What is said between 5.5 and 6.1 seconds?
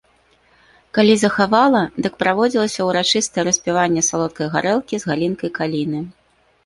каліны.